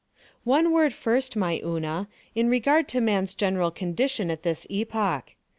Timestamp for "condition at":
3.69-4.41